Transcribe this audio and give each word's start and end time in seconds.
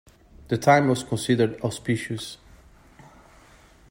The 0.47 0.57
time 0.57 0.87
was 0.87 1.03
considered 1.03 1.61
auspicious. 1.61 2.39